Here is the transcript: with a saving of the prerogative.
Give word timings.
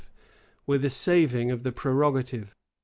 with 0.65 0.83
a 0.83 0.89
saving 0.89 1.51
of 1.51 1.61
the 1.61 1.71
prerogative. 1.71 2.55